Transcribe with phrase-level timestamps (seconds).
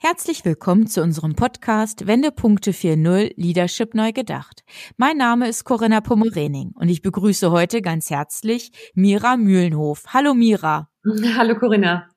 [0.00, 4.62] Herzlich willkommen zu unserem Podcast Wendepunkte 4.0 Leadership neu gedacht.
[4.96, 10.04] Mein Name ist Corinna Pommerening und ich begrüße heute ganz herzlich Mira Mühlenhof.
[10.06, 10.88] Hallo Mira.
[11.36, 12.08] Hallo Corinna.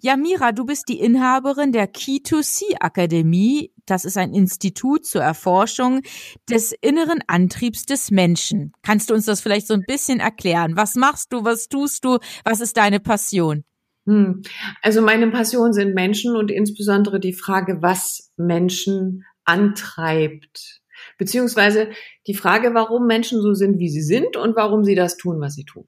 [0.00, 3.74] Ja, Mira, du bist die Inhaberin der Key2C Akademie.
[3.84, 6.00] Das ist ein Institut zur Erforschung
[6.48, 8.72] des inneren Antriebs des Menschen.
[8.82, 10.76] Kannst du uns das vielleicht so ein bisschen erklären?
[10.76, 11.44] Was machst du?
[11.44, 12.20] Was tust du?
[12.44, 13.64] Was ist deine Passion?
[14.08, 14.40] Hm.
[14.80, 20.80] Also meine Passion sind Menschen und insbesondere die Frage, was Menschen antreibt.
[21.18, 21.90] Beziehungsweise
[22.26, 25.54] die Frage, warum Menschen so sind, wie sie sind und warum sie das tun, was
[25.54, 25.84] sie tun.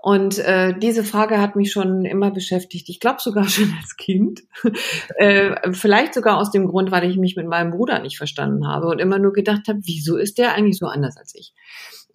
[0.00, 2.88] Und äh, diese Frage hat mich schon immer beschäftigt.
[2.88, 4.42] Ich glaube sogar schon als Kind.
[5.16, 8.86] äh, vielleicht sogar aus dem Grund, weil ich mich mit meinem Bruder nicht verstanden habe
[8.86, 11.54] und immer nur gedacht habe, wieso ist der eigentlich so anders als ich?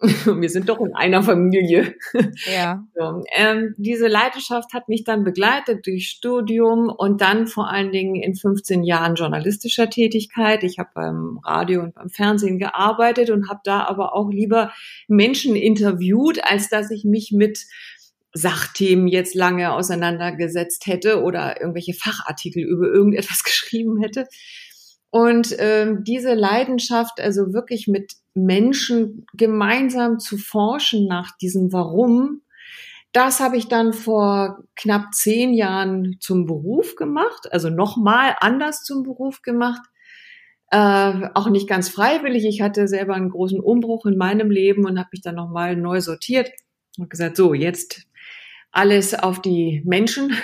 [0.00, 1.94] wir sind doch in einer Familie.
[2.52, 2.84] Ja.
[2.96, 8.14] So, ähm, diese Leidenschaft hat mich dann begleitet durch Studium und dann vor allen Dingen
[8.22, 10.62] in 15 Jahren journalistischer Tätigkeit.
[10.62, 14.72] Ich habe beim Radio und beim Fernsehen gearbeitet und habe da aber auch lieber
[15.08, 17.66] Menschen interviewt, als dass ich mich mit
[18.32, 24.26] Sachthemen jetzt lange auseinandergesetzt hätte oder irgendwelche Fachartikel über irgendetwas geschrieben hätte.
[25.10, 32.42] Und ähm, diese Leidenschaft, also wirklich mit Menschen gemeinsam zu forschen nach diesem Warum,
[33.14, 39.04] das habe ich dann vor knapp zehn Jahren zum Beruf gemacht, also nochmal anders zum
[39.04, 39.82] Beruf gemacht.
[40.70, 42.44] Äh, auch nicht ganz freiwillig.
[42.44, 46.00] Ich hatte selber einen großen Umbruch in meinem Leben und habe mich dann nochmal neu
[46.00, 46.50] sortiert
[46.98, 48.02] und gesagt, so, jetzt
[48.74, 50.36] alles auf die Menschen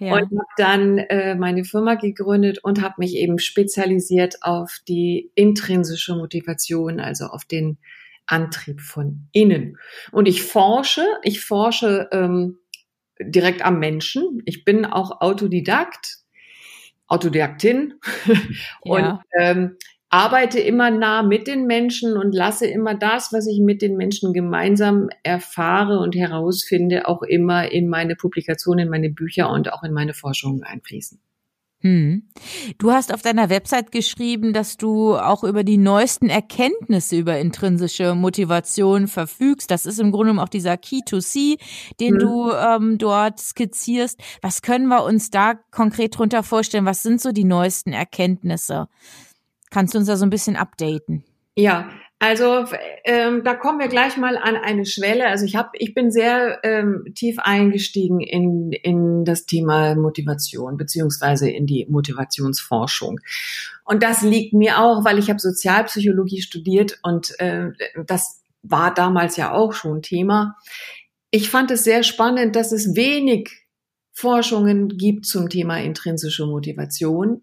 [0.00, 0.14] ja.
[0.14, 6.16] und habe dann äh, meine Firma gegründet und habe mich eben spezialisiert auf die intrinsische
[6.16, 7.78] Motivation, also auf den
[8.26, 9.76] Antrieb von innen.
[10.12, 12.58] Und ich forsche, ich forsche ähm,
[13.20, 14.40] direkt am Menschen.
[14.46, 16.20] Ich bin auch Autodidakt,
[17.06, 17.94] Autodidaktin
[18.84, 18.92] ja.
[18.94, 19.76] und ähm,
[20.12, 24.34] arbeite immer nah mit den Menschen und lasse immer das, was ich mit den Menschen
[24.34, 29.92] gemeinsam erfahre und herausfinde, auch immer in meine Publikationen, in meine Bücher und auch in
[29.92, 31.18] meine Forschungen einfließen.
[31.80, 32.28] Hm.
[32.78, 38.14] Du hast auf deiner Website geschrieben, dass du auch über die neuesten Erkenntnisse über intrinsische
[38.14, 39.70] Motivation verfügst.
[39.70, 41.56] Das ist im Grunde genommen auch dieser Key to See,
[42.00, 42.18] den hm.
[42.18, 44.20] du ähm, dort skizzierst.
[44.42, 46.84] Was können wir uns da konkret drunter vorstellen?
[46.84, 48.88] Was sind so die neuesten Erkenntnisse?
[49.72, 51.24] Kannst du uns da so ein bisschen updaten?
[51.56, 52.66] Ja, also
[53.04, 55.26] ähm, da kommen wir gleich mal an eine Schwelle.
[55.26, 61.50] Also ich habe, ich bin sehr ähm, tief eingestiegen in in das Thema Motivation beziehungsweise
[61.50, 63.18] in die Motivationsforschung.
[63.84, 67.70] Und das liegt mir auch, weil ich habe Sozialpsychologie studiert und äh,
[68.06, 70.56] das war damals ja auch schon Thema.
[71.30, 73.50] Ich fand es sehr spannend, dass es wenig
[74.12, 77.42] Forschungen gibt zum Thema intrinsische Motivation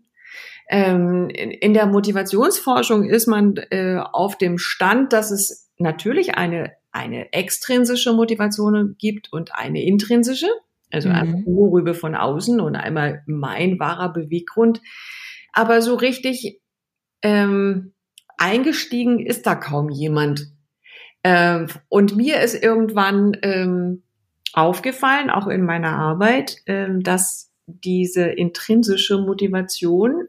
[0.70, 7.34] ähm, in der Motivationsforschung ist man äh, auf dem Stand, dass es natürlich eine, eine
[7.34, 10.50] extrinsische Motivation gibt und eine intrinsische,
[10.92, 11.16] also mhm.
[11.16, 14.82] eine Vorrübe von außen und einmal mein wahrer Beweggrund.
[15.54, 16.62] Aber so richtig
[17.24, 17.94] ähm,
[18.38, 20.52] eingestiegen ist da kaum jemand.
[21.24, 24.04] Ähm, und mir ist irgendwann ähm,
[24.54, 30.28] aufgefallen, auch in meiner Arbeit, ähm, dass diese intrinsische Motivation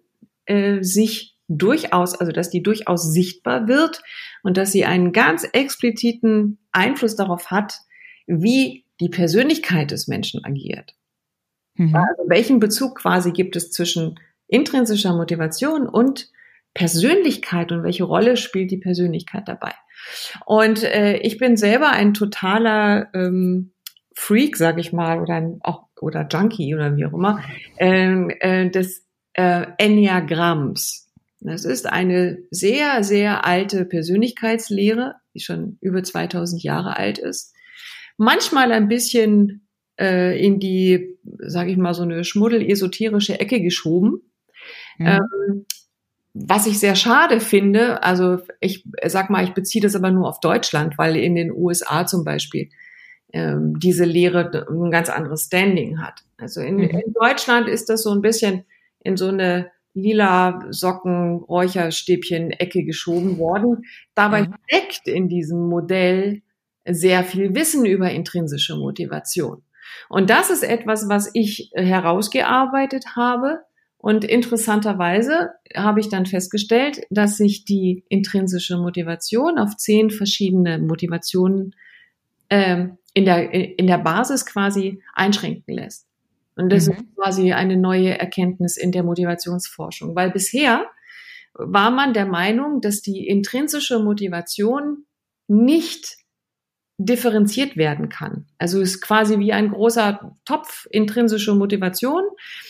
[0.50, 4.02] äh, sich durchaus, also dass die durchaus sichtbar wird
[4.42, 7.74] und dass sie einen ganz expliziten Einfluss darauf hat,
[8.26, 10.94] wie die Persönlichkeit des Menschen agiert.
[11.74, 11.94] Mhm.
[11.94, 16.28] Also welchen Bezug quasi gibt es zwischen intrinsischer Motivation und
[16.74, 19.72] Persönlichkeit und welche Rolle spielt die Persönlichkeit dabei?
[20.46, 23.72] Und äh, ich bin selber ein totaler ähm,
[24.14, 27.42] Freak, sag ich mal, oder ein, auch oder Junkie oder wie auch immer,
[27.78, 31.08] ähm, äh, des äh, Enneagramms.
[31.40, 37.54] Das ist eine sehr, sehr alte Persönlichkeitslehre, die schon über 2000 Jahre alt ist.
[38.18, 39.66] Manchmal ein bisschen
[39.98, 44.20] äh, in die, sage ich mal, so eine schmuddel-esoterische Ecke geschoben.
[44.98, 45.06] Mhm.
[45.06, 45.66] Ähm,
[46.32, 50.40] was ich sehr schade finde, also ich sag mal, ich beziehe das aber nur auf
[50.40, 52.70] Deutschland, weil in den USA zum Beispiel
[53.32, 56.20] ähm, diese Lehre ein ganz anderes Standing hat.
[56.36, 56.82] Also in, mhm.
[56.82, 58.64] in Deutschland ist das so ein bisschen
[59.00, 63.84] in so eine lila Socken, Räucherstäbchen Ecke geschoben worden.
[64.14, 66.42] Dabei steckt in diesem Modell
[66.86, 69.62] sehr viel Wissen über intrinsische Motivation.
[70.08, 73.60] Und das ist etwas, was ich herausgearbeitet habe.
[73.98, 81.74] Und interessanterweise habe ich dann festgestellt, dass sich die intrinsische Motivation auf zehn verschiedene Motivationen
[82.48, 86.06] ähm, in, der, in der Basis quasi einschränken lässt.
[86.60, 86.92] Und das mhm.
[86.94, 90.86] ist quasi eine neue Erkenntnis in der Motivationsforschung, weil bisher
[91.54, 95.04] war man der Meinung, dass die intrinsische Motivation
[95.48, 96.16] nicht
[96.98, 98.46] differenziert werden kann.
[98.58, 102.22] Also es ist quasi wie ein großer Topf intrinsische Motivation.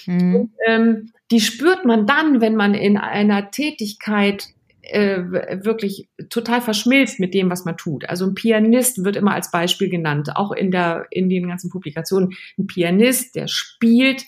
[0.06, 0.36] Mhm.
[0.36, 4.48] Und, ähm, die spürt man dann, wenn man in einer Tätigkeit
[4.92, 8.08] äh, wirklich total verschmilzt mit dem, was man tut.
[8.08, 12.30] Also ein Pianist wird immer als Beispiel genannt, auch in der in den ganzen Publikationen.
[12.58, 14.24] Ein Pianist, der spielt,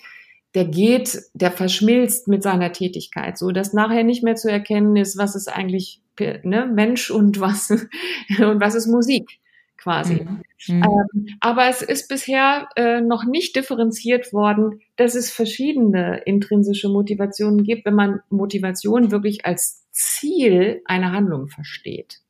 [0.55, 5.17] der geht, der verschmilzt mit seiner Tätigkeit, so dass nachher nicht mehr zu erkennen ist,
[5.17, 7.69] was ist eigentlich ne, Mensch und was
[8.39, 9.39] und was ist Musik
[9.83, 10.25] quasi.
[10.25, 10.41] Mhm.
[10.67, 10.83] Mhm.
[10.83, 17.63] Ähm, aber es ist bisher äh, noch nicht differenziert worden, dass es verschiedene intrinsische Motivationen
[17.63, 22.21] gibt, wenn man Motivation wirklich als Ziel einer Handlung versteht.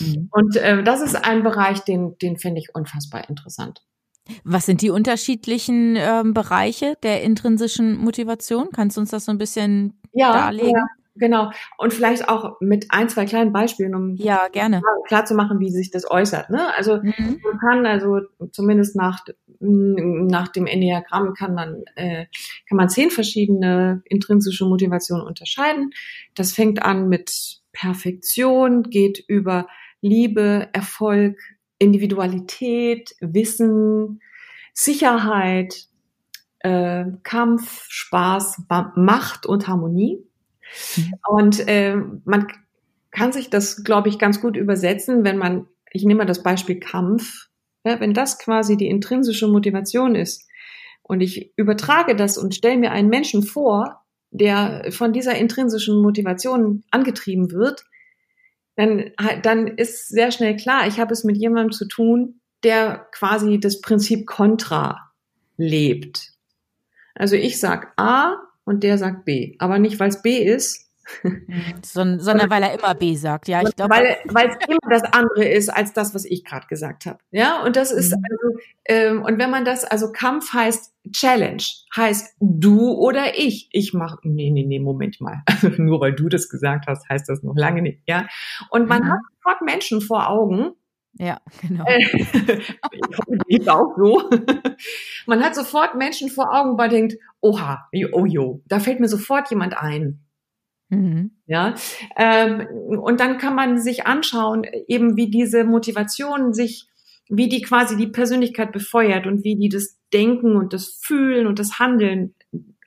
[0.00, 0.28] Mhm.
[0.30, 3.82] Und äh, das ist ein Bereich, den, den finde ich unfassbar interessant.
[4.44, 8.68] Was sind die unterschiedlichen ähm, Bereiche der intrinsischen Motivation?
[8.72, 10.72] Kannst du uns das so ein bisschen ja, darlegen?
[10.72, 10.86] Ja.
[11.18, 11.50] Genau.
[11.78, 14.82] Und vielleicht auch mit ein, zwei kleinen Beispielen, um ja, gerne.
[15.06, 16.50] klar zu machen, wie sich das äußert.
[16.50, 16.74] Ne?
[16.76, 17.40] Also mhm.
[17.42, 18.20] man kann also
[18.52, 19.24] zumindest nach,
[19.60, 22.26] nach dem Enneagramm kann man, äh,
[22.68, 25.90] kann man zehn verschiedene intrinsische Motivationen unterscheiden.
[26.34, 29.66] Das fängt an mit Perfektion, geht über
[30.00, 31.38] Liebe, Erfolg,
[31.78, 34.20] Individualität, Wissen,
[34.72, 35.86] Sicherheit,
[36.60, 38.62] äh, Kampf, Spaß,
[38.96, 40.25] Macht und Harmonie.
[40.96, 41.14] Mhm.
[41.28, 42.48] Und äh, man
[43.10, 46.78] kann sich das, glaube ich, ganz gut übersetzen, wenn man, ich nehme mal das Beispiel
[46.78, 47.48] Kampf,
[47.84, 50.46] ja, wenn das quasi die intrinsische Motivation ist
[51.02, 56.84] und ich übertrage das und stelle mir einen Menschen vor, der von dieser intrinsischen Motivation
[56.90, 57.84] angetrieben wird,
[58.74, 59.12] dann,
[59.42, 63.80] dann ist sehr schnell klar, ich habe es mit jemandem zu tun, der quasi das
[63.80, 65.12] Prinzip Contra
[65.56, 66.32] lebt.
[67.14, 68.36] Also ich sag A
[68.66, 70.86] und der sagt B, aber nicht, weil es B ist,
[71.82, 73.62] sondern weil er immer B sagt, ja.
[73.62, 77.06] Ich glaube, weil weil es immer das andere ist als das, was ich gerade gesagt
[77.06, 77.18] habe.
[77.30, 78.22] Ja, und das ist mhm.
[78.28, 81.62] also ähm, und wenn man das also Kampf heißt Challenge
[81.96, 83.68] heißt du oder ich.
[83.72, 85.42] Ich mache nee nee nee Moment mal.
[85.46, 88.00] Also nur weil du das gesagt hast, heißt das noch lange nicht.
[88.06, 88.26] Ja,
[88.70, 89.12] und man mhm.
[89.12, 90.72] hat sofort Menschen vor Augen.
[91.18, 91.84] Ja, genau.
[91.86, 92.04] Äh,
[93.46, 94.30] ich auch so.
[95.26, 99.50] man hat sofort Menschen vor Augen, man denkt, oha, oh jo, da fällt mir sofort
[99.50, 100.26] jemand ein
[100.88, 101.32] Mhm.
[101.46, 101.74] Ja,
[102.16, 102.66] ähm,
[103.00, 106.86] und dann kann man sich anschauen, eben wie diese Motivation sich,
[107.28, 111.58] wie die quasi die Persönlichkeit befeuert und wie die das Denken und das Fühlen und
[111.58, 112.34] das Handeln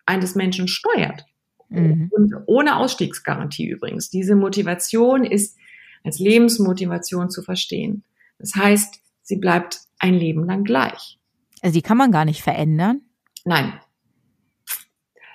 [0.05, 1.25] eines Menschen steuert.
[1.67, 2.09] Mhm.
[2.11, 4.09] Und ohne Ausstiegsgarantie übrigens.
[4.09, 5.57] Diese Motivation ist
[6.03, 8.03] als Lebensmotivation zu verstehen.
[8.39, 11.19] Das heißt, sie bleibt ein Leben lang gleich.
[11.61, 13.01] Also die kann man gar nicht verändern?
[13.45, 13.73] Nein,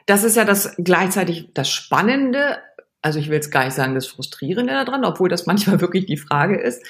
[0.07, 2.59] das ist ja das gleichzeitig das Spannende,
[3.01, 6.17] also ich will jetzt gar nicht sagen, das Frustrierende daran, obwohl das manchmal wirklich die
[6.17, 6.85] Frage ist.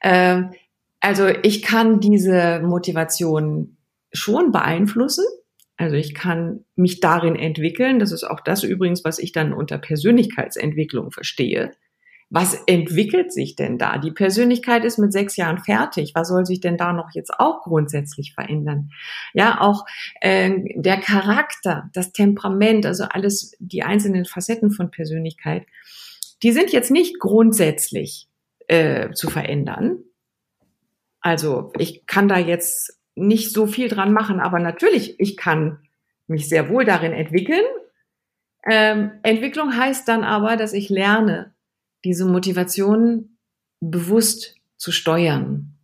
[0.00, 0.52] Ähm,
[1.00, 3.76] also ich kann diese Motivation
[4.12, 5.24] schon beeinflussen.
[5.76, 7.98] Also ich kann mich darin entwickeln.
[7.98, 11.72] Das ist auch das übrigens, was ich dann unter Persönlichkeitsentwicklung verstehe
[12.34, 13.96] was entwickelt sich denn da?
[13.96, 16.16] Die Persönlichkeit ist mit sechs Jahren fertig.
[16.16, 18.90] Was soll sich denn da noch jetzt auch grundsätzlich verändern?
[19.34, 19.86] Ja, auch
[20.20, 25.64] äh, der Charakter, das Temperament, also alles die einzelnen Facetten von Persönlichkeit,
[26.42, 28.26] die sind jetzt nicht grundsätzlich
[28.66, 29.98] äh, zu verändern.
[31.20, 35.78] Also ich kann da jetzt nicht so viel dran machen, aber natürlich, ich kann
[36.26, 37.64] mich sehr wohl darin entwickeln.
[38.68, 41.53] Ähm, Entwicklung heißt dann aber, dass ich lerne,
[42.04, 43.36] diese Motivation
[43.80, 45.74] bewusst zu steuern.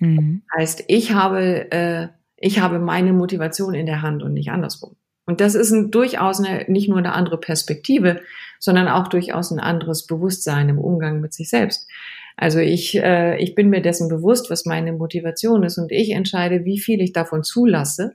[0.00, 0.42] Mhm.
[0.56, 4.96] Heißt, ich habe, äh, ich habe meine Motivation in der Hand und nicht andersrum.
[5.24, 8.20] Und das ist ein, durchaus eine, nicht nur eine andere Perspektive,
[8.60, 11.88] sondern auch durchaus ein anderes Bewusstsein im Umgang mit sich selbst.
[12.36, 16.64] Also ich, äh, ich bin mir dessen bewusst, was meine Motivation ist und ich entscheide,
[16.64, 18.14] wie viel ich davon zulasse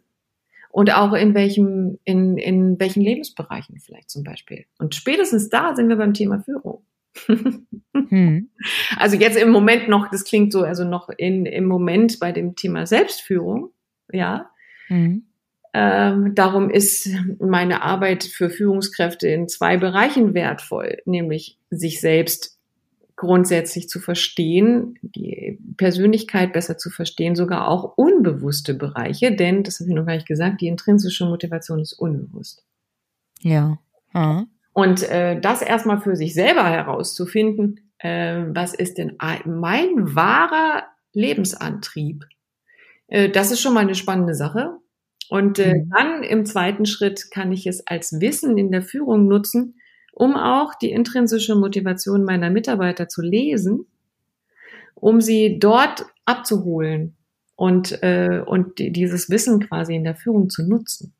[0.70, 4.66] und auch in welchem, in, in welchen Lebensbereichen vielleicht zum Beispiel.
[4.78, 6.84] Und spätestens da sind wir beim Thema Führung
[7.28, 8.50] hm.
[8.98, 12.56] Also jetzt im Moment noch, das klingt so, also noch in, im Moment bei dem
[12.56, 13.72] Thema Selbstführung,
[14.12, 14.50] ja.
[14.88, 15.26] Hm.
[15.74, 22.60] Ähm, darum ist meine Arbeit für Führungskräfte in zwei Bereichen wertvoll, nämlich sich selbst
[23.16, 29.90] grundsätzlich zu verstehen, die Persönlichkeit besser zu verstehen, sogar auch unbewusste Bereiche, denn, das habe
[29.90, 32.66] ich noch gar nicht gesagt, die intrinsische Motivation ist unbewusst.
[33.42, 33.78] Ja.
[34.14, 34.46] ja.
[34.74, 42.26] Und äh, das erstmal für sich selber herauszufinden, äh, was ist denn mein wahrer Lebensantrieb?
[43.08, 44.78] Äh, das ist schon mal eine spannende Sache.
[45.30, 45.90] Und äh, mhm.
[45.90, 49.76] dann im zweiten Schritt kann ich es als Wissen in der Führung nutzen,
[50.14, 53.86] um auch die intrinsische Motivation meiner Mitarbeiter zu lesen,
[54.96, 57.16] um sie dort abzuholen
[57.56, 61.14] und, äh, und dieses Wissen quasi in der Führung zu nutzen.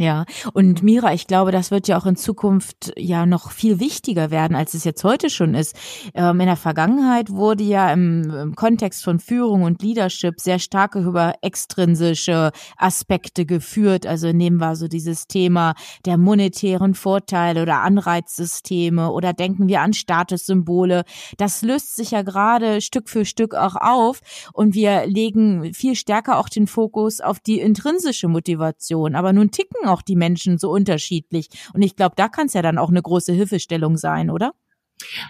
[0.00, 4.30] Ja, und Mira, ich glaube, das wird ja auch in Zukunft ja noch viel wichtiger
[4.30, 5.76] werden, als es jetzt heute schon ist.
[6.14, 10.94] Ähm, in der Vergangenheit wurde ja im, im, Kontext von Führung und Leadership sehr stark
[10.94, 14.06] über extrinsische Aspekte geführt.
[14.06, 15.74] Also nehmen wir so dieses Thema
[16.06, 21.04] der monetären Vorteile oder Anreizsysteme oder denken wir an Statussymbole.
[21.36, 24.20] Das löst sich ja gerade Stück für Stück auch auf
[24.54, 29.14] und wir legen viel stärker auch den Fokus auf die intrinsische Motivation.
[29.14, 31.48] Aber nun ticken auch die Menschen so unterschiedlich.
[31.74, 34.52] Und ich glaube, da kann es ja dann auch eine große Hilfestellung sein, oder?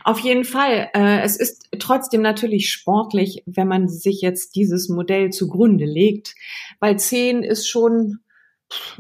[0.05, 0.91] Auf jeden Fall.
[0.95, 6.35] Äh, es ist trotzdem natürlich sportlich, wenn man sich jetzt dieses Modell zugrunde legt,
[6.81, 8.19] weil 10 ist schon,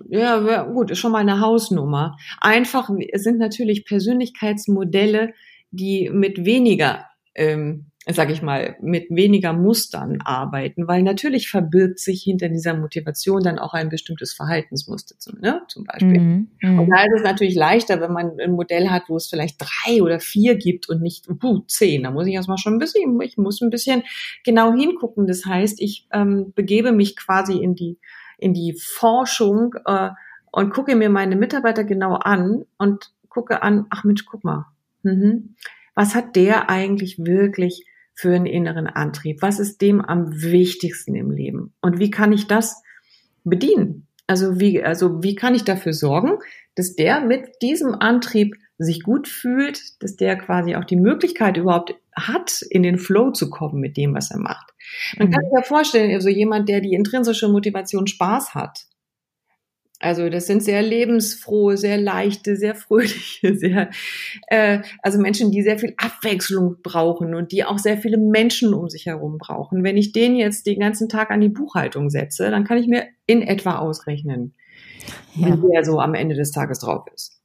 [0.09, 2.17] ja, gut, ist schon mal eine Hausnummer.
[2.41, 5.33] Einfach sind natürlich Persönlichkeitsmodelle,
[5.71, 12.23] die mit weniger ähm, sage ich mal, mit weniger Mustern arbeiten, weil natürlich verbirgt sich
[12.23, 16.19] hinter dieser Motivation dann auch ein bestimmtes Verhaltensmuster zum, ne, zum Beispiel.
[16.19, 16.79] Mhm, mhm.
[16.81, 20.03] und da ist es natürlich leichter, wenn man ein Modell hat, wo es vielleicht drei
[20.03, 22.05] oder vier gibt und nicht uh, zehn.
[22.05, 24.03] Da muss ich erstmal schon ein bisschen, ich muss ein bisschen
[24.45, 25.27] genau hingucken.
[25.27, 27.99] Das heißt, ich ähm, begebe mich quasi in die
[28.39, 30.09] in die Forschung äh,
[30.51, 34.65] und gucke mir meine Mitarbeiter genau an und gucke an, ach Mensch, guck mal,
[35.03, 35.55] mhm.
[35.95, 37.85] was hat der eigentlich wirklich
[38.21, 39.41] für einen inneren Antrieb?
[39.41, 41.73] Was ist dem am wichtigsten im Leben?
[41.81, 42.83] Und wie kann ich das
[43.45, 44.07] bedienen?
[44.27, 46.39] Also wie, also wie kann ich dafür sorgen,
[46.75, 51.95] dass der mit diesem Antrieb sich gut fühlt, dass der quasi auch die Möglichkeit überhaupt
[52.15, 54.73] hat, in den Flow zu kommen mit dem, was er macht.
[55.19, 55.33] Man mhm.
[55.33, 58.87] kann sich ja vorstellen, also jemand, der die intrinsische Motivation Spaß hat,
[60.01, 63.91] also das sind sehr lebensfrohe, sehr leichte, sehr fröhliche, sehr
[64.47, 68.89] äh, also Menschen, die sehr viel Abwechslung brauchen und die auch sehr viele Menschen um
[68.89, 69.85] sich herum brauchen.
[69.85, 73.05] Wenn ich den jetzt den ganzen Tag an die Buchhaltung setze, dann kann ich mir
[73.27, 74.55] in etwa ausrechnen,
[75.35, 75.63] ja.
[75.63, 77.39] wie der so am Ende des Tages drauf ist.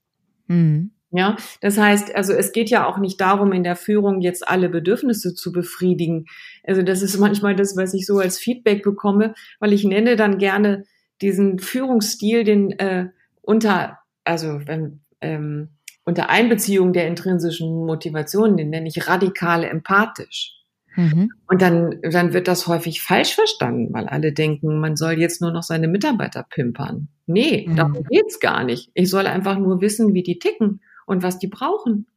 [0.47, 0.91] Mhm.
[1.11, 4.67] Ja, das heißt, also es geht ja auch nicht darum, in der Führung jetzt alle
[4.69, 6.25] Bedürfnisse zu befriedigen.
[6.63, 10.39] Also das ist manchmal das, was ich so als Feedback bekomme, weil ich nenne dann
[10.39, 10.83] gerne
[11.21, 13.09] diesen Führungsstil, den äh,
[13.41, 15.69] unter, also wenn, ähm,
[16.03, 20.53] unter Einbeziehung der intrinsischen Motivation, den nenne ich radikal empathisch.
[20.95, 21.29] Mhm.
[21.47, 25.51] Und dann, dann wird das häufig falsch verstanden, weil alle denken, man soll jetzt nur
[25.51, 27.09] noch seine Mitarbeiter pimpern.
[27.25, 27.75] Nee, mhm.
[27.75, 28.91] darum geht's gar nicht.
[28.93, 32.07] Ich soll einfach nur wissen, wie die ticken und was die brauchen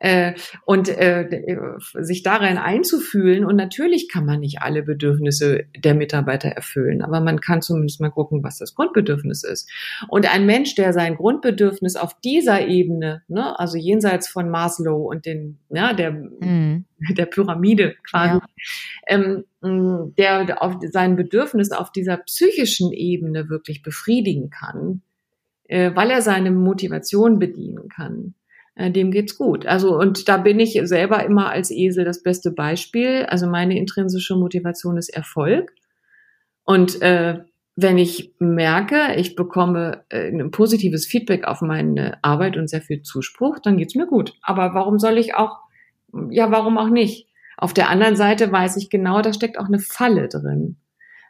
[0.00, 0.32] äh,
[0.64, 1.28] und äh,
[1.94, 3.44] sich darin einzufühlen.
[3.44, 8.10] Und natürlich kann man nicht alle Bedürfnisse der Mitarbeiter erfüllen, aber man kann zumindest mal
[8.10, 9.70] gucken, was das Grundbedürfnis ist.
[10.08, 15.26] Und ein Mensch, der sein Grundbedürfnis auf dieser Ebene, ne, also jenseits von Maslow und
[15.26, 16.86] den, ja, der, mhm.
[17.10, 18.42] der Pyramide quasi, ja.
[19.06, 25.02] ähm, der auf sein Bedürfnis auf dieser psychischen Ebene wirklich befriedigen kann,
[25.68, 28.39] äh, weil er seine Motivation bedienen kann äh,
[28.88, 29.66] dem geht's gut.
[29.66, 33.26] Also und da bin ich selber immer als Esel das beste Beispiel.
[33.28, 35.72] Also meine intrinsische Motivation ist Erfolg.
[36.64, 37.40] Und äh,
[37.76, 43.02] wenn ich merke, ich bekomme äh, ein positives Feedback auf meine Arbeit und sehr viel
[43.02, 44.34] Zuspruch, dann geht's mir gut.
[44.42, 45.58] Aber warum soll ich auch,
[46.30, 47.28] ja, warum auch nicht?
[47.56, 50.76] Auf der anderen Seite weiß ich genau, da steckt auch eine Falle drin.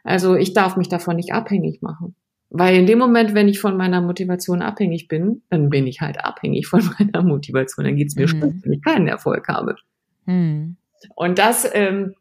[0.03, 2.15] Also ich darf mich davon nicht abhängig machen.
[2.53, 6.23] Weil in dem Moment, wenn ich von meiner Motivation abhängig bin, dann bin ich halt
[6.23, 7.85] abhängig von meiner Motivation.
[7.85, 8.29] Dann geht's mir mhm.
[8.29, 9.75] schlecht, wenn ich keinen Erfolg habe.
[10.25, 10.75] Mhm.
[11.15, 12.13] Und das ähm,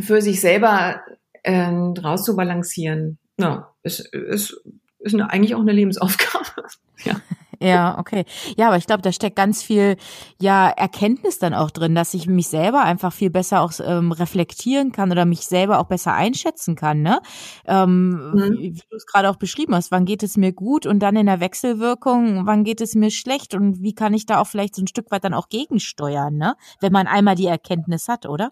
[0.00, 1.02] für sich selber
[1.42, 4.62] ähm, rauszubalancieren, ja, ist, ist,
[5.00, 6.68] ist eine, eigentlich auch eine Lebensaufgabe.
[7.04, 7.20] ja.
[7.68, 8.24] Ja, okay.
[8.56, 9.96] Ja, aber ich glaube, da steckt ganz viel
[10.40, 14.92] ja Erkenntnis dann auch drin, dass ich mich selber einfach viel besser auch ähm, reflektieren
[14.92, 17.02] kann oder mich selber auch besser einschätzen kann.
[17.02, 17.20] Ne?
[17.66, 18.58] Ähm, mhm.
[18.58, 21.16] Wie, wie du es gerade auch beschrieben hast, wann geht es mir gut und dann
[21.16, 24.74] in der Wechselwirkung, wann geht es mir schlecht und wie kann ich da auch vielleicht
[24.74, 26.54] so ein Stück weit dann auch gegensteuern, ne?
[26.80, 28.50] Wenn man einmal die Erkenntnis hat, oder?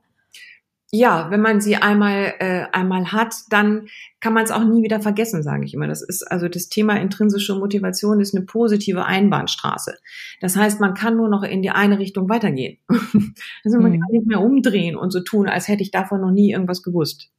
[0.93, 3.87] Ja, wenn man sie einmal äh, einmal hat, dann
[4.19, 5.87] kann man es auch nie wieder vergessen, sage ich immer.
[5.87, 9.95] Das ist also das Thema intrinsische Motivation ist eine positive Einbahnstraße.
[10.41, 12.79] Das heißt, man kann nur noch in die eine Richtung weitergehen.
[12.89, 14.01] also man mhm.
[14.01, 17.31] kann nicht mehr umdrehen und so tun, als hätte ich davon noch nie irgendwas gewusst.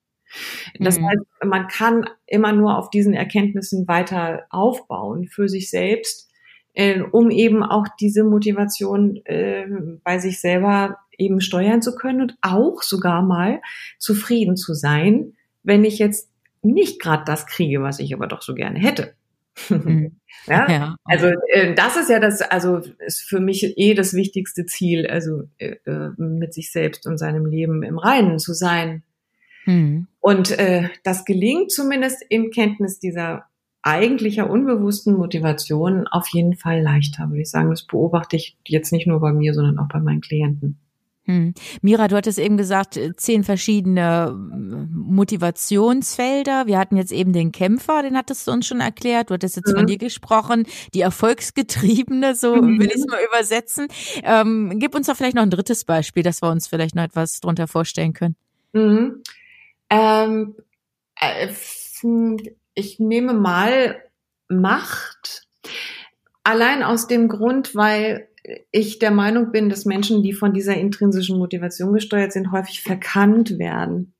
[0.80, 1.08] Das mhm.
[1.08, 6.31] heißt, man kann immer nur auf diesen Erkenntnissen weiter aufbauen für sich selbst,
[6.74, 9.66] äh, um eben auch diese Motivation äh,
[10.04, 13.62] bei sich selber eben steuern zu können und auch sogar mal
[13.98, 16.30] zufrieden zu sein, wenn ich jetzt
[16.64, 19.14] nicht gerade das kriege, was ich aber doch so gerne hätte.
[19.70, 20.18] Mhm.
[20.48, 20.72] ja?
[20.72, 20.96] ja?
[21.04, 25.44] also äh, das ist ja das, also ist für mich eh das wichtigste Ziel, also
[25.58, 29.04] äh, äh mit sich selbst und seinem Leben im Reinen zu sein.
[29.66, 30.08] Mhm.
[30.20, 33.46] Und äh, das gelingt zumindest in Kenntnis dieser
[33.84, 37.70] eigentlicher unbewussten Motivation auf jeden Fall leichter, würde ich sagen.
[37.70, 40.78] Das beobachte ich jetzt nicht nur bei mir, sondern auch bei meinen Klienten.
[41.26, 41.54] Hm.
[41.82, 46.66] Mira, du hattest eben gesagt, äh, zehn verschiedene äh, Motivationsfelder.
[46.66, 49.30] Wir hatten jetzt eben den Kämpfer, den hattest du uns schon erklärt.
[49.30, 49.78] Du hattest jetzt mhm.
[49.78, 52.80] von dir gesprochen, die Erfolgsgetriebene, so mhm.
[52.80, 53.88] will ich es mal übersetzen.
[54.24, 57.40] Ähm, gib uns doch vielleicht noch ein drittes Beispiel, dass wir uns vielleicht noch etwas
[57.40, 58.36] drunter vorstellen können.
[58.74, 59.22] Mhm.
[59.92, 60.56] Ähm,
[61.20, 61.50] äh,
[62.74, 64.02] ich nehme mal
[64.48, 65.48] Macht.
[66.44, 68.28] Allein aus dem Grund, weil
[68.72, 73.60] ich der Meinung bin, dass Menschen, die von dieser intrinsischen Motivation gesteuert sind, häufig verkannt
[73.60, 74.16] werden.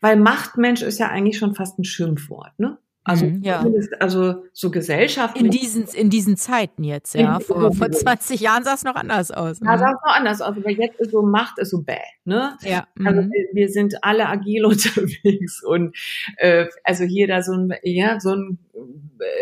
[0.00, 2.78] Weil Machtmensch ist ja eigentlich schon fast ein Schimpfwort, ne?
[3.08, 3.64] Also, mhm, ja.
[4.00, 5.34] also so Gesellschaft.
[5.38, 7.40] In diesen, in diesen Zeiten jetzt, ja.
[7.40, 9.62] Vor, vor 20 Jahren sah es noch anders aus.
[9.62, 9.70] Ne?
[9.70, 12.58] Ja, sah es noch anders aus, aber jetzt ist so Macht ist so bäh, ne?
[12.60, 12.86] Ja.
[13.02, 13.32] Also mhm.
[13.32, 15.96] wir, wir, sind alle agil unterwegs und
[16.36, 18.58] äh, also hier da so ein, ja, so ein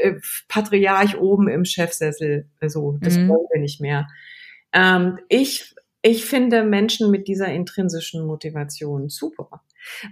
[0.02, 0.14] äh,
[0.46, 3.28] Patriarch oben im Chefsessel, so, das mhm.
[3.28, 4.06] wollen wir nicht mehr.
[4.72, 9.60] Ähm, ich, ich finde Menschen mit dieser intrinsischen Motivation super.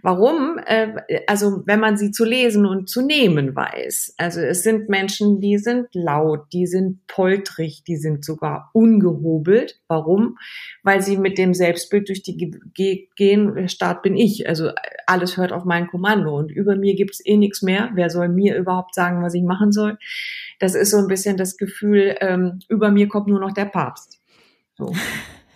[0.02, 0.58] Warum?
[0.66, 0.92] Äh,
[1.26, 4.14] also wenn man sie zu lesen und zu nehmen weiß.
[4.18, 9.80] Also es sind Menschen, die sind laut, die sind poltrig, die sind sogar ungehobelt.
[9.88, 10.38] Warum?
[10.82, 12.36] Weil sie mit dem Selbstbild durch die
[12.74, 14.48] Ge gehen, Staat bin ich.
[14.48, 14.70] Also
[15.06, 17.90] alles hört auf mein Kommando und über mir gibt es eh nichts mehr.
[17.94, 19.98] Wer soll mir überhaupt sagen, was ich machen soll?
[20.58, 24.20] Das ist so ein bisschen das Gefühl, ähm, über mir kommt nur noch der Papst.
[24.76, 24.92] So.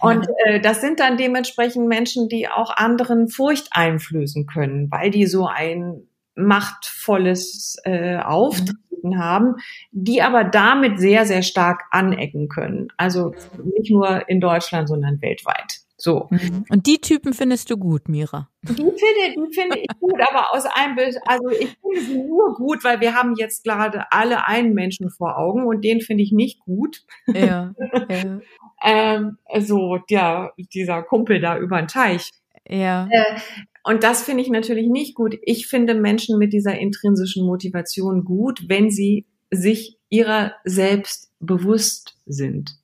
[0.00, 5.26] Und äh, das sind dann dementsprechend Menschen, die auch anderen Furcht einflößen können, weil die
[5.26, 9.18] so ein machtvolles äh, Auftreten mhm.
[9.18, 9.54] haben,
[9.90, 12.88] die aber damit sehr, sehr stark anecken können.
[12.96, 13.34] Also
[13.64, 15.80] nicht nur in Deutschland, sondern weltweit.
[16.00, 16.28] So.
[16.30, 16.64] Mhm.
[16.68, 18.48] Und die Typen findest du gut, Mira?
[18.62, 22.54] Die finde, die finde ich gut, aber aus einem Bild, also ich finde sie nur
[22.54, 26.30] gut, weil wir haben jetzt gerade alle einen Menschen vor Augen und den finde ich
[26.30, 27.02] nicht gut.
[27.26, 27.74] Ja.
[28.08, 28.40] ja.
[28.84, 32.30] ähm, so, ja, dieser Kumpel da über den Teich.
[32.68, 33.08] Ja.
[33.11, 33.40] Äh,
[33.82, 35.37] und das finde ich natürlich nicht gut.
[35.42, 42.78] Ich finde Menschen mit dieser intrinsischen Motivation gut, wenn sie sich ihrer selbst bewusst sind.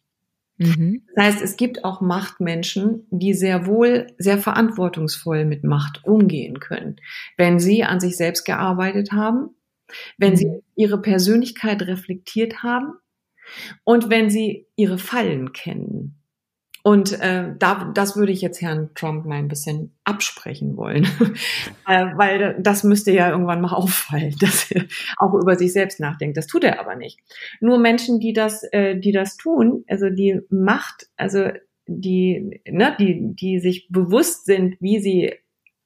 [0.65, 1.03] Mhm.
[1.15, 6.97] Das heißt, es gibt auch Machtmenschen, die sehr wohl sehr verantwortungsvoll mit Macht umgehen können,
[7.37, 9.51] wenn sie an sich selbst gearbeitet haben,
[10.19, 10.37] wenn mhm.
[10.37, 12.95] sie ihre Persönlichkeit reflektiert haben
[13.85, 16.24] und wenn sie ihre Fallen kennen.
[16.87, 21.05] Und äh, da, das würde ich jetzt Herrn Trump mal ein bisschen absprechen wollen,
[21.89, 24.85] äh, weil das müsste ja irgendwann mal auffallen, dass er
[25.17, 26.37] auch über sich selbst nachdenkt.
[26.37, 27.21] Das tut er aber nicht.
[27.61, 31.49] Nur Menschen, die das, äh, die das tun, also die Macht, also
[31.87, 35.33] die, ne, die, die sich bewusst sind, wie sie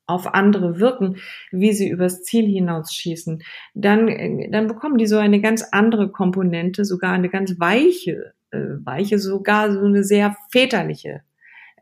[0.09, 1.19] auf andere wirken,
[1.53, 7.13] wie sie übers Ziel hinausschießen, dann, dann bekommen die so eine ganz andere Komponente, sogar
[7.13, 11.23] eine ganz weiche äh, weiche, sogar so eine sehr väterliche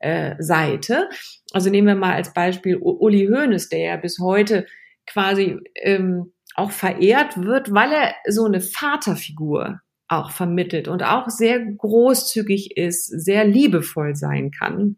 [0.01, 1.09] äh, Seite.
[1.53, 4.67] Also nehmen wir mal als Beispiel Uli Hoeneß, der ja bis heute
[5.07, 11.61] quasi ähm, auch verehrt wird, weil er so eine Vaterfigur auch vermittelt und auch sehr
[11.61, 14.97] großzügig ist, sehr liebevoll sein kann.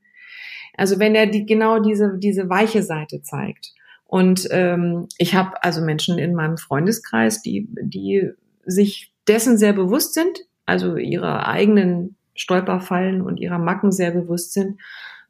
[0.76, 3.72] Also wenn er die, genau diese, diese weiche Seite zeigt.
[4.04, 8.30] Und ähm, ich habe also Menschen in meinem Freundeskreis, die, die
[8.64, 14.78] sich dessen sehr bewusst sind, also ihrer eigenen Stolperfallen und ihrer Macken sehr bewusst sind.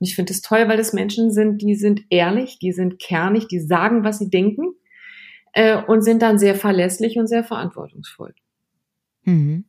[0.00, 3.48] Und ich finde es toll, weil das Menschen sind, die sind ehrlich, die sind kernig,
[3.48, 4.74] die sagen, was sie denken
[5.52, 8.34] äh, und sind dann sehr verlässlich und sehr verantwortungsvoll.
[9.24, 9.64] Mhm.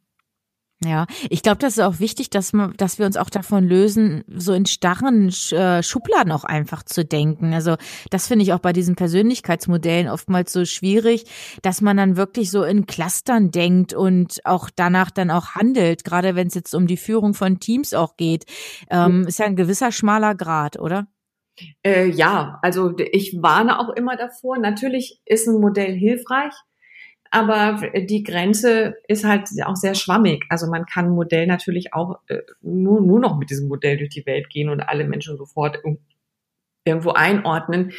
[0.82, 4.24] Ja, ich glaube, das ist auch wichtig, dass, man, dass wir uns auch davon lösen,
[4.34, 7.54] so in starren äh, Schubladen auch einfach zu denken.
[7.54, 7.76] Also
[8.12, 11.26] das finde ich auch bei diesen Persönlichkeitsmodellen oftmals so schwierig,
[11.64, 16.36] dass man dann wirklich so in Clustern denkt und auch danach dann auch handelt, gerade
[16.36, 18.46] wenn es jetzt um die Führung von Teams auch geht.
[18.90, 21.08] Ähm, ist ja ein gewisser schmaler Grad, oder?
[21.84, 24.58] Äh, ja, also ich warne auch immer davor.
[24.58, 26.54] Natürlich ist ein Modell hilfreich,
[27.32, 30.46] aber die Grenze ist halt auch sehr schwammig.
[30.50, 34.10] Also man kann ein Modell natürlich auch äh, nur, nur noch mit diesem Modell durch
[34.10, 35.80] die Welt gehen und alle Menschen sofort
[36.86, 37.92] irgendwo einordnen.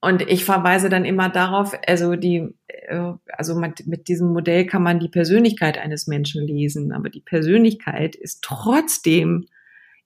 [0.00, 4.82] Und ich verweise dann immer darauf, also die, äh, also mit, mit diesem Modell kann
[4.82, 9.46] man die Persönlichkeit eines Menschen lesen, aber die Persönlichkeit ist trotzdem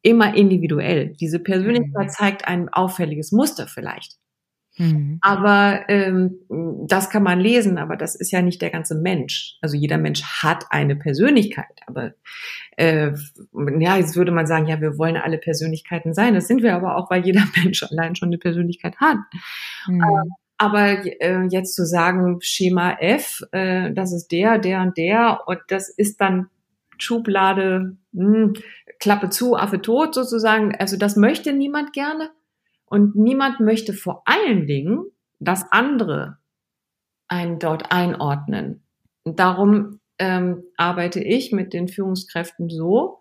[0.03, 1.15] immer individuell.
[1.19, 2.11] Diese Persönlichkeit mhm.
[2.11, 4.19] zeigt ein auffälliges Muster vielleicht.
[4.79, 5.19] Mhm.
[5.23, 6.39] Aber ähm,
[6.87, 9.57] das kann man lesen, aber das ist ja nicht der ganze Mensch.
[9.63, 11.81] Also jeder Mensch hat eine Persönlichkeit.
[11.87, 12.13] Aber
[12.77, 13.13] äh,
[13.79, 16.35] ja, jetzt würde man sagen, ja, wir wollen alle Persönlichkeiten sein.
[16.35, 19.19] Das sind wir aber auch, weil jeder Mensch allein schon eine Persönlichkeit hat.
[19.89, 20.01] Mhm.
[20.01, 25.41] Äh, aber äh, jetzt zu sagen, Schema F, äh, das ist der, der und der,
[25.47, 26.49] und das ist dann
[26.99, 28.55] Schublade, mh, hm,
[28.99, 30.75] Klappe zu, Affe tot sozusagen.
[30.75, 32.31] Also das möchte niemand gerne.
[32.87, 35.05] Und niemand möchte vor allen Dingen,
[35.39, 36.39] dass andere
[37.29, 38.85] einen dort einordnen.
[39.25, 43.21] Und darum ähm, arbeite ich mit den Führungskräften so,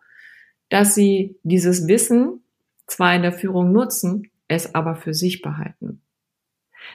[0.69, 2.43] dass sie dieses Wissen
[2.87, 6.01] zwar in der Führung nutzen, es aber für sich behalten.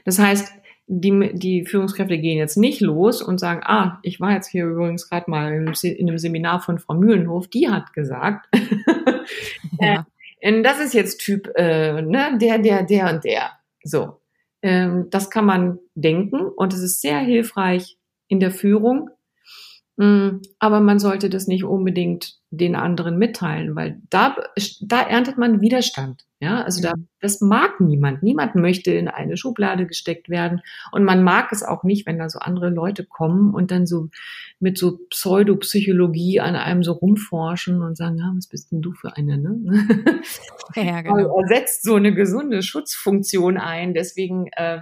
[0.04, 0.52] Das heißt,
[0.87, 5.09] die, die Führungskräfte gehen jetzt nicht los und sagen, ah, ich war jetzt hier übrigens
[5.09, 8.48] gerade mal in einem Seminar von Frau Mühlenhof, die hat gesagt,
[9.80, 10.06] ja.
[10.40, 13.53] Äh, das ist jetzt Typ, äh, ne, der, der, der und der.
[13.83, 14.20] So.
[14.62, 17.98] Ähm, das kann man denken und es ist sehr hilfreich
[18.29, 19.11] in der Führung.
[19.96, 24.37] Mm, aber man sollte das nicht unbedingt den anderen mitteilen, weil da,
[24.81, 26.24] da erntet man Widerstand.
[26.40, 28.22] Ja, also da, das mag niemand.
[28.22, 30.62] Niemand möchte in eine Schublade gesteckt werden.
[30.90, 34.09] Und man mag es auch nicht, wenn da so andere Leute kommen und dann so
[34.59, 39.16] mit so Pseudopsychologie an einem so rumforschen und sagen, ja, was bist denn du für
[39.16, 39.61] eine, ne?
[40.76, 41.16] Ja, genau.
[41.37, 43.92] Also setzt so eine gesunde Schutzfunktion ein.
[43.92, 44.81] Deswegen äh,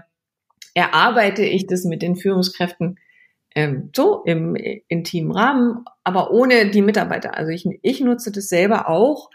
[0.75, 2.99] erarbeite ich das mit den Führungskräften
[3.59, 7.37] ähm, so im intimen Rahmen, aber ohne die Mitarbeiter.
[7.37, 9.31] Also ich, ich nutze das selber auch,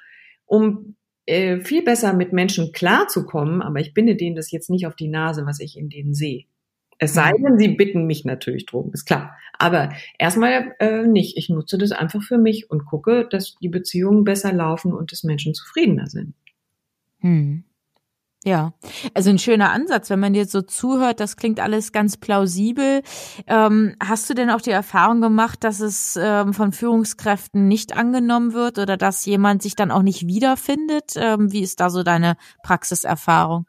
[0.45, 4.95] um äh, viel besser mit Menschen klarzukommen, aber ich binde denen das jetzt nicht auf
[4.95, 6.45] die Nase, was ich in denen sehe.
[6.99, 7.43] Es sei mhm.
[7.43, 9.35] denn, sie bitten mich natürlich drum, ist klar.
[9.59, 11.35] Aber erstmal äh, nicht.
[11.35, 15.25] Ich nutze das einfach für mich und gucke, dass die Beziehungen besser laufen und dass
[15.25, 16.33] Menschen zufriedener sind.
[17.19, 17.65] Hm.
[18.45, 18.73] Ja,
[19.13, 23.01] also ein schöner Ansatz, wenn man dir so zuhört, das klingt alles ganz plausibel.
[23.47, 28.51] Ähm, hast du denn auch die Erfahrung gemacht, dass es ähm, von Führungskräften nicht angenommen
[28.53, 31.13] wird oder dass jemand sich dann auch nicht wiederfindet?
[31.15, 33.65] Ähm, wie ist da so deine Praxiserfahrung?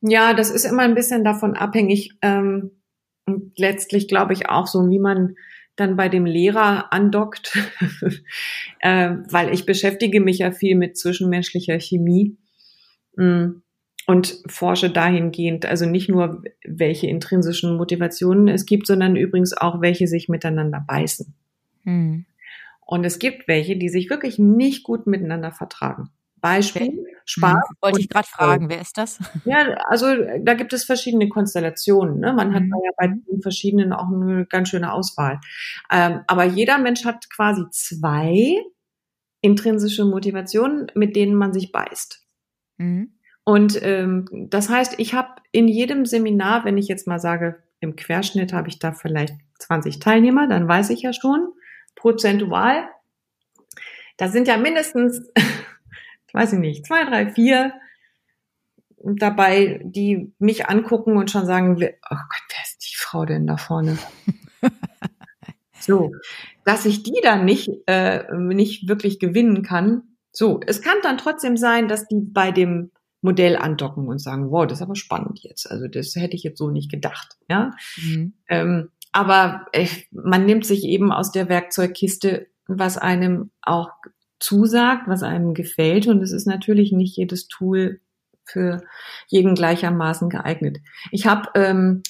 [0.00, 2.12] Ja, das ist immer ein bisschen davon abhängig.
[2.22, 2.70] Ähm,
[3.26, 5.34] und letztlich glaube ich auch so, wie man
[5.74, 7.58] dann bei dem Lehrer andockt,
[8.78, 12.38] äh, weil ich beschäftige mich ja viel mit zwischenmenschlicher Chemie.
[13.16, 13.61] Mm
[14.06, 20.06] und forsche dahingehend, also nicht nur, welche intrinsischen Motivationen es gibt, sondern übrigens auch, welche
[20.06, 21.34] sich miteinander beißen.
[21.84, 22.24] Hm.
[22.84, 26.10] Und es gibt welche, die sich wirklich nicht gut miteinander vertragen.
[26.40, 27.52] Beispiel Spaß.
[27.52, 29.20] Hm, wollte ich gerade fragen, wer ist das?
[29.44, 30.08] Ja, also
[30.40, 32.18] da gibt es verschiedene Konstellationen.
[32.18, 32.32] Ne?
[32.32, 32.74] Man hat hm.
[32.84, 35.40] ja bei den verschiedenen auch eine ganz schöne Auswahl.
[35.90, 38.56] Ähm, aber jeder Mensch hat quasi zwei
[39.40, 42.26] intrinsische Motivationen, mit denen man sich beißt.
[42.78, 43.12] Mhm.
[43.44, 47.96] Und ähm, das heißt, ich habe in jedem Seminar, wenn ich jetzt mal sage, im
[47.96, 51.52] Querschnitt habe ich da vielleicht 20 Teilnehmer, dann weiß ich ja schon,
[51.96, 52.88] prozentual,
[54.16, 55.30] da sind ja mindestens,
[56.32, 57.72] weiß ich nicht, zwei, drei, vier
[59.04, 63.56] dabei, die mich angucken und schon sagen, oh Gott, wer ist die Frau denn da
[63.56, 63.98] vorne?
[65.80, 66.12] so,
[66.64, 70.02] dass ich die dann nicht, äh, nicht wirklich gewinnen kann.
[70.30, 74.66] So, es kann dann trotzdem sein, dass die bei dem Modell andocken und sagen, wow,
[74.66, 75.70] das ist aber spannend jetzt.
[75.70, 77.36] Also das hätte ich jetzt so nicht gedacht.
[77.48, 77.70] Ja.
[77.96, 78.34] Mhm.
[78.48, 83.90] Ähm, aber äh, man nimmt sich eben aus der Werkzeugkiste, was einem auch
[84.40, 86.08] zusagt, was einem gefällt.
[86.08, 88.00] Und es ist natürlich nicht jedes Tool
[88.44, 88.82] für
[89.28, 90.78] jeden gleichermaßen geeignet.
[91.12, 92.02] Ich habe, ähm,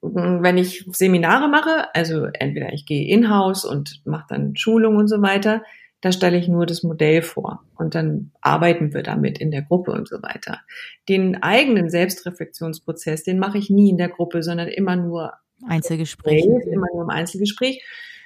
[0.00, 5.20] wenn ich Seminare mache, also entweder ich gehe in-house und mache dann Schulung und so
[5.20, 5.62] weiter,
[6.04, 9.92] da stelle ich nur das Modell vor und dann arbeiten wir damit in der Gruppe
[9.92, 10.60] und so weiter.
[11.08, 15.32] Den eigenen Selbstreflexionsprozess, den mache ich nie in der Gruppe, sondern immer nur
[15.66, 17.82] Einzelgespräch, immer nur im Einzelgespräch.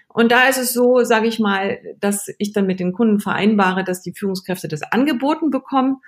[0.08, 3.84] Und da ist es so, sage ich mal, dass ich dann mit den Kunden vereinbare,
[3.84, 5.98] dass die Führungskräfte das angeboten bekommen,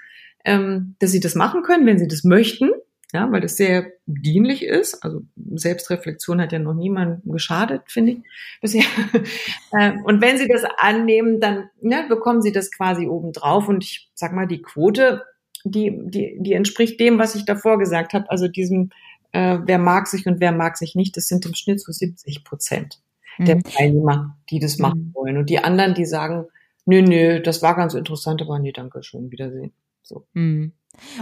[0.44, 2.70] ähm, dass sie das machen können, wenn sie das möchten
[3.12, 5.02] ja, weil das sehr dienlich ist.
[5.02, 5.22] Also
[5.54, 8.18] Selbstreflexion hat ja noch niemandem geschadet, finde ich
[8.60, 8.84] bisher.
[9.72, 13.68] Äh, und wenn Sie das annehmen, dann ne, bekommen Sie das quasi obendrauf.
[13.68, 15.22] Und ich sag mal, die Quote
[15.64, 18.90] die, die, die entspricht dem, was ich davor gesagt habe, also diesem,
[19.32, 22.44] äh, wer mag sich und wer mag sich nicht, das sind im Schnitt so 70
[22.44, 23.00] Prozent
[23.38, 23.62] der mhm.
[23.62, 25.14] Teilnehmer, die das machen mhm.
[25.14, 25.36] wollen.
[25.38, 26.46] Und die anderen, die sagen,
[26.84, 29.72] nö, nö, das war ganz interessant, aber nee, danke schön, Wiedersehen.
[30.02, 30.26] So.
[30.34, 30.72] Mhm.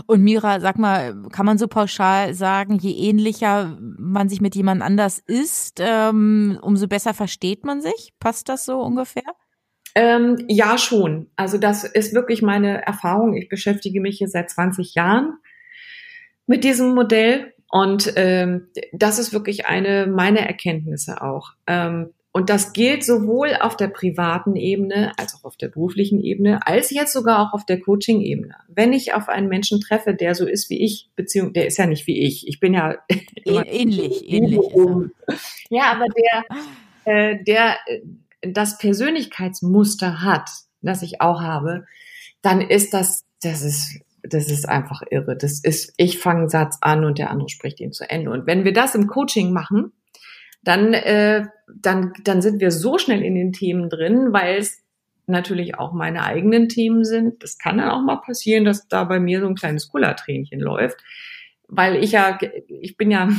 [0.06, 4.82] Und Mira, sag mal, kann man so pauschal sagen, je ähnlicher man sich mit jemand
[4.82, 8.12] anders ist, ähm, umso besser versteht man sich?
[8.18, 9.22] Passt das so ungefähr?
[9.94, 11.30] Ähm, ja, schon.
[11.36, 13.34] Also das ist wirklich meine Erfahrung.
[13.34, 15.38] Ich beschäftige mich hier seit 20 Jahren
[16.46, 21.52] mit diesem Modell und ähm, das ist wirklich eine meiner Erkenntnisse auch.
[21.66, 26.66] Ähm, und das gilt sowohl auf der privaten Ebene als auch auf der beruflichen Ebene,
[26.66, 28.54] als jetzt sogar auch auf der Coaching-Ebene.
[28.68, 31.86] Wenn ich auf einen Menschen treffe, der so ist wie ich, beziehungsweise der ist ja
[31.86, 32.96] nicht wie ich, ich bin ja
[33.44, 34.60] ähnlich, ähnlich.
[35.70, 36.44] Ja, aber der,
[37.04, 38.00] äh, der äh,
[38.42, 40.50] das Persönlichkeitsmuster hat,
[40.82, 41.86] das ich auch habe,
[42.42, 45.36] dann ist das, das ist das ist einfach irre.
[45.36, 48.30] Das ist, ich fange einen Satz an und der andere spricht ihn zu Ende.
[48.30, 49.92] Und wenn wir das im Coaching machen,
[50.68, 51.46] dann, äh,
[51.80, 54.84] dann, dann sind wir so schnell in den Themen drin, weil es
[55.26, 57.42] natürlich auch meine eigenen Themen sind.
[57.42, 60.98] Das kann dann auch mal passieren, dass da bei mir so ein kleines Kullertränchen läuft,
[61.68, 63.30] weil ich ja, ich bin ja,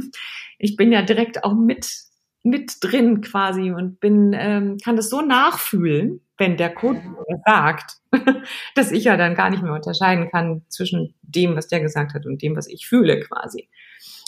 [0.58, 2.06] ich bin ja direkt auch mit
[2.44, 7.02] mit drin quasi und bin ähm, kann das so nachfühlen, wenn der Code
[7.44, 7.96] sagt,
[8.76, 12.24] dass ich ja dann gar nicht mehr unterscheiden kann zwischen dem, was der gesagt hat
[12.24, 13.68] und dem, was ich fühle quasi.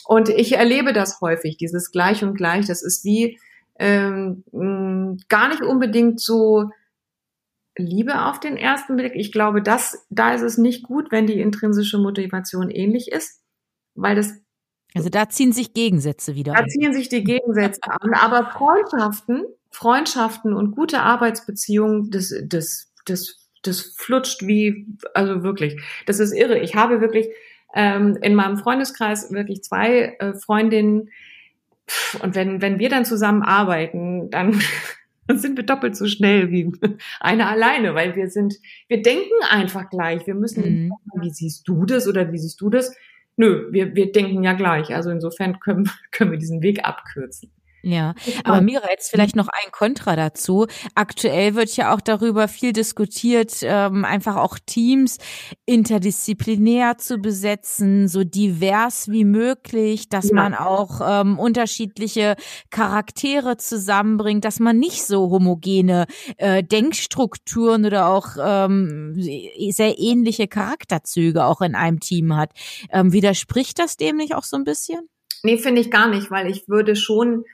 [0.09, 2.65] Und ich erlebe das häufig, dieses Gleich und Gleich.
[2.65, 3.39] Das ist wie
[3.79, 4.43] ähm,
[5.29, 6.71] gar nicht unbedingt so
[7.77, 9.13] Liebe auf den ersten Blick.
[9.15, 13.43] Ich glaube, das, da ist es nicht gut, wenn die intrinsische Motivation ähnlich ist,
[13.95, 14.33] weil das
[14.95, 16.65] also da ziehen sich Gegensätze wieder da an.
[16.65, 18.15] Da ziehen sich die Gegensätze an.
[18.15, 25.83] Aber Freundschaften, Freundschaften und gute Arbeitsbeziehungen, das, das, das, das flutscht wie, also wirklich.
[26.07, 26.61] Das ist irre.
[26.61, 27.29] Ich habe wirklich
[27.75, 31.11] ähm, in meinem Freundeskreis wirklich zwei äh, Freundinnen.
[32.23, 34.61] Und wenn, wenn wir dann zusammen arbeiten, dann
[35.35, 36.73] sind wir doppelt so schnell wie
[37.21, 38.55] eine alleine, weil wir sind,
[38.89, 40.27] wir denken einfach gleich.
[40.27, 40.93] Wir müssen, mhm.
[41.21, 42.95] wie siehst du das oder wie siehst du das?
[43.37, 44.95] Nö, wir, wir denken ja gleich.
[44.95, 47.51] Also insofern können, können wir diesen Weg abkürzen.
[47.83, 50.67] Ja, aber Mira, jetzt vielleicht noch ein Kontra dazu.
[50.97, 55.19] Aktuell wird ja auch darüber viel diskutiert, ähm, einfach auch Teams
[55.65, 60.35] interdisziplinär zu besetzen, so divers wie möglich, dass ja.
[60.35, 62.35] man auch ähm, unterschiedliche
[62.71, 69.15] Charaktere zusammenbringt, dass man nicht so homogene äh, Denkstrukturen oder auch ähm,
[69.71, 72.51] sehr ähnliche Charakterzüge auch in einem Team hat.
[72.91, 75.09] Ähm, widerspricht das dem nicht auch so ein bisschen?
[75.45, 77.45] Nee, finde ich gar nicht, weil ich würde schon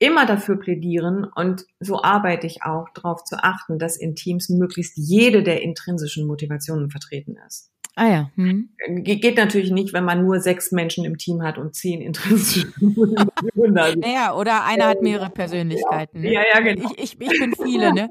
[0.00, 4.96] immer dafür plädieren und so arbeite ich auch darauf zu achten, dass in Teams möglichst
[4.96, 7.70] jede der intrinsischen Motivationen vertreten ist.
[7.96, 8.30] Ah ja.
[8.36, 8.70] Hm.
[9.02, 14.00] Geht natürlich nicht, wenn man nur sechs Menschen im Team hat und zehn intrinsische Motivationen.
[14.00, 16.22] naja, oder einer hat mehrere Persönlichkeiten.
[16.22, 16.32] Ne?
[16.32, 16.90] Ja, ja, genau.
[16.96, 18.08] Ich, ich, ich bin viele, ne?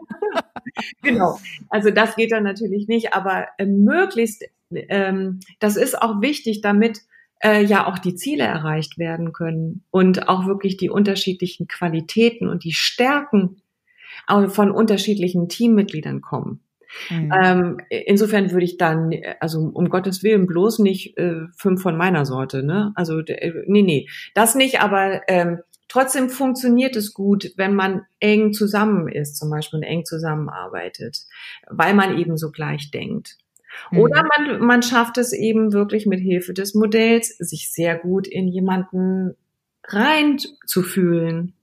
[1.02, 1.40] genau.
[1.70, 7.00] Also das geht dann natürlich nicht, aber äh, möglichst, ähm, das ist auch wichtig, damit
[7.40, 12.64] äh, ja auch die Ziele erreicht werden können und auch wirklich die unterschiedlichen Qualitäten und
[12.64, 13.62] die Stärken
[14.48, 16.62] von unterschiedlichen Teammitgliedern kommen.
[17.10, 17.34] Mhm.
[17.44, 22.26] Ähm, insofern würde ich dann, also um Gottes Willen bloß nicht äh, fünf von meiner
[22.26, 22.92] Sorte, ne?
[22.96, 28.54] Also äh, nee, nee, das nicht, aber ähm, trotzdem funktioniert es gut, wenn man eng
[28.54, 31.26] zusammen ist, zum Beispiel und eng zusammenarbeitet,
[31.70, 33.38] weil man eben so gleich denkt.
[33.92, 34.30] Oder mhm.
[34.30, 39.36] man, man schafft es eben wirklich mit Hilfe des Modells, sich sehr gut in jemanden
[39.84, 41.54] reinzufühlen.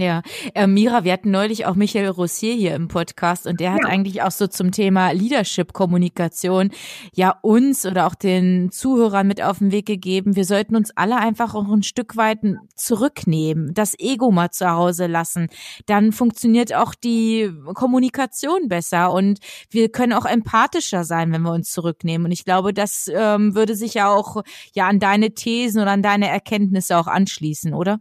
[0.00, 0.22] Ja,
[0.54, 3.88] äh, Mira, wir hatten neulich auch Michael Rossier hier im Podcast und der hat ja.
[3.88, 6.70] eigentlich auch so zum Thema Leadership-Kommunikation
[7.16, 10.36] ja uns oder auch den Zuhörern mit auf den Weg gegeben.
[10.36, 12.38] Wir sollten uns alle einfach auch ein Stück weit
[12.76, 15.48] zurücknehmen, das Ego mal zu Hause lassen.
[15.86, 21.72] Dann funktioniert auch die Kommunikation besser und wir können auch empathischer sein, wenn wir uns
[21.72, 22.26] zurücknehmen.
[22.26, 24.44] Und ich glaube, das ähm, würde sich ja auch
[24.76, 27.98] ja an deine Thesen oder an deine Erkenntnisse auch anschließen, oder?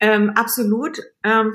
[0.00, 1.54] Ähm, absolut, ähm,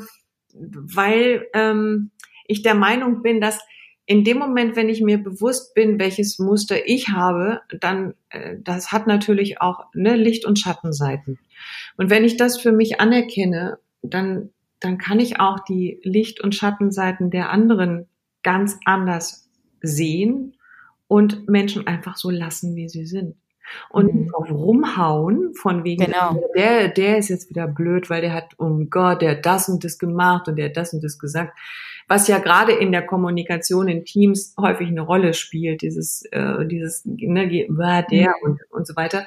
[0.54, 2.12] weil ähm,
[2.47, 3.60] ich der Meinung bin, dass
[4.06, 8.91] in dem Moment, wenn ich mir bewusst bin, welches Muster ich habe, dann äh, das
[8.91, 11.39] hat natürlich auch ne, Licht- und Schattenseiten.
[11.97, 14.49] Und wenn ich das für mich anerkenne, dann
[14.82, 18.08] dann kann ich auch die Licht- und Schattenseiten der anderen
[18.41, 19.47] ganz anders
[19.82, 20.58] sehen
[21.08, 23.36] und Menschen einfach so lassen, wie sie sind
[23.89, 24.27] und mhm.
[24.27, 26.39] drauf rumhauen, von wegen, genau.
[26.55, 29.69] der, der ist jetzt wieder blöd, weil der hat, um oh Gott, der hat das
[29.69, 31.57] und das gemacht und der hat das und das gesagt.
[32.07, 37.05] was ja gerade in der Kommunikation in Teams häufig eine Rolle spielt, dieses, äh, dieses,
[37.05, 38.51] ne, war der mhm.
[38.51, 39.25] und, und so weiter.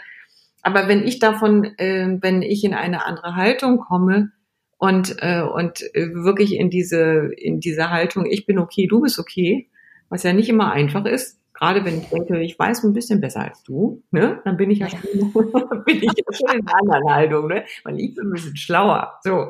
[0.64, 4.32] Aber wenn ich davon, äh, wenn ich in eine andere Haltung komme
[4.78, 9.18] und, äh, und äh, wirklich in diese, in diese Haltung, ich bin okay, du bist
[9.18, 9.68] okay,
[10.08, 13.42] was ja nicht immer einfach ist, gerade wenn ich denke, ich weiß ein bisschen besser
[13.42, 15.00] als du, ne, dann bin ich ja schon,
[15.84, 19.18] bin ich ja schon in einer anderen Haltung, ne, weil ich bin ein bisschen schlauer.
[19.22, 19.48] So,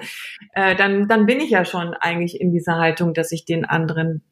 [0.53, 4.23] äh, dann, dann bin ich ja schon eigentlich in dieser Haltung, dass ich den anderen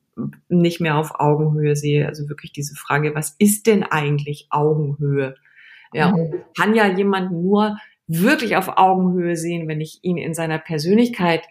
[0.49, 2.07] nicht mehr auf Augenhöhe sehe.
[2.07, 5.35] Also wirklich diese Frage, was ist denn eigentlich Augenhöhe?
[5.93, 6.15] Ja, mhm.
[6.15, 11.43] und kann ja jemanden nur wirklich auf Augenhöhe sehen, wenn ich ihn in seiner Persönlichkeit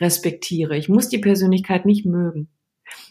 [0.00, 0.76] respektiere.
[0.76, 2.48] Ich muss die Persönlichkeit nicht mögen.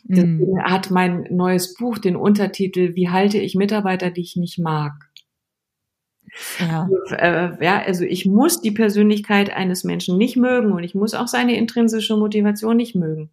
[0.03, 0.63] Deswegen mhm.
[0.63, 4.93] hat mein neues Buch den Untertitel Wie halte ich Mitarbeiter, die ich nicht mag?
[6.59, 6.87] Ja.
[7.11, 11.27] Äh, ja, also ich muss die Persönlichkeit eines Menschen nicht mögen und ich muss auch
[11.27, 13.31] seine intrinsische Motivation nicht mögen.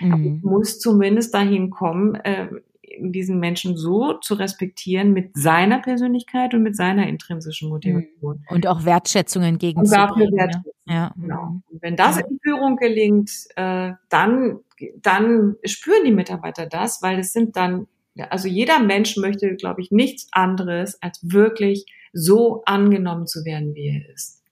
[0.00, 0.12] Mhm.
[0.12, 2.48] Aber ich muss zumindest dahin kommen, äh,
[2.98, 8.44] diesen Menschen so zu respektieren mit seiner Persönlichkeit und mit seiner intrinsischen Motivation.
[8.48, 10.36] Und auch Wertschätzung entgegenzubringen.
[10.36, 10.72] Wertschätzung.
[10.86, 11.14] Ja.
[11.16, 11.60] Genau.
[11.70, 14.58] Und wenn das in Führung gelingt, äh, dann,
[15.00, 17.86] dann spüren die Mitarbeiter das, weil es sind dann,
[18.28, 23.88] also jeder Mensch möchte, glaube ich, nichts anderes, als wirklich so angenommen zu werden, wie
[23.88, 24.42] er ist.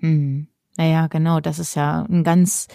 [0.00, 0.48] Hm.
[0.76, 2.66] Naja, genau, das ist ja ein ganz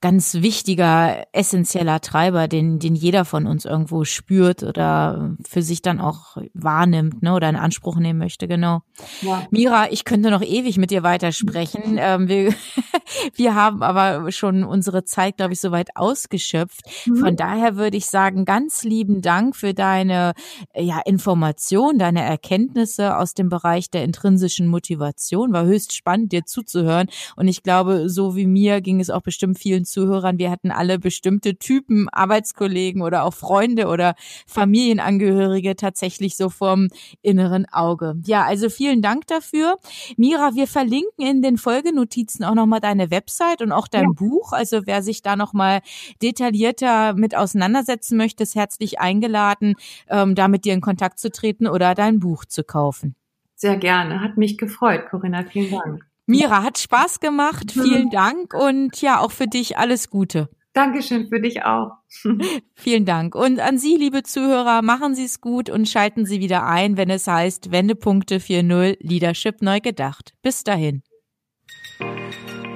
[0.00, 6.00] ganz wichtiger, essentieller Treiber, den, den jeder von uns irgendwo spürt oder für sich dann
[6.00, 8.82] auch wahrnimmt, ne, oder in Anspruch nehmen möchte, genau.
[9.22, 9.42] Ja.
[9.50, 11.96] Mira, ich könnte noch ewig mit dir weitersprechen.
[11.98, 12.54] ähm, wir,
[13.34, 16.82] wir haben aber schon unsere Zeit, glaube ich, soweit ausgeschöpft.
[17.06, 17.16] Mhm.
[17.16, 20.34] Von daher würde ich sagen, ganz lieben Dank für deine
[20.76, 25.52] ja, Information, deine Erkenntnisse aus dem Bereich der intrinsischen Motivation.
[25.52, 27.08] War höchst spannend, dir zuzuhören.
[27.34, 30.98] Und ich glaube, so wie mir ging es auch bestimmt vielen Zuhörern, wir hatten alle
[30.98, 34.14] bestimmte Typen, Arbeitskollegen oder auch Freunde oder
[34.46, 36.88] Familienangehörige tatsächlich so vorm
[37.22, 38.16] inneren Auge.
[38.24, 39.76] Ja, also vielen Dank dafür.
[40.16, 44.10] Mira, wir verlinken in den Folgenotizen auch nochmal deine Website und auch dein ja.
[44.14, 44.52] Buch.
[44.52, 45.80] Also wer sich da nochmal
[46.22, 49.74] detaillierter mit auseinandersetzen möchte, ist herzlich eingeladen,
[50.08, 53.14] ähm, da mit dir in Kontakt zu treten oder dein Buch zu kaufen.
[53.54, 54.20] Sehr gerne.
[54.20, 55.44] Hat mich gefreut, Corinna.
[55.44, 56.07] Vielen Dank.
[56.28, 57.72] Mira, hat Spaß gemacht.
[57.72, 60.50] Vielen Dank und ja, auch für dich alles Gute.
[60.74, 61.92] Dankeschön für dich auch.
[62.74, 63.34] Vielen Dank.
[63.34, 67.08] Und an Sie, liebe Zuhörer, machen Sie es gut und schalten Sie wieder ein, wenn
[67.08, 70.34] es heißt Wendepunkte 4.0 Leadership neu gedacht.
[70.42, 71.02] Bis dahin.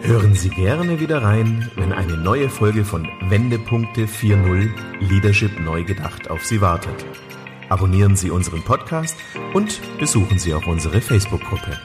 [0.01, 6.31] Hören Sie gerne wieder rein, wenn eine neue Folge von Wendepunkte 4.0 Leadership neu gedacht
[6.31, 7.05] auf Sie wartet.
[7.69, 9.17] Abonnieren Sie unseren Podcast
[9.53, 11.79] und besuchen Sie auch unsere Facebook-Gruppe.